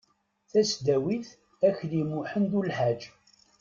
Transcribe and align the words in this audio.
tasdawit 0.49 1.27
akli 1.67 2.01
muḥend 2.09 2.51
ulḥaǧ 2.59 3.01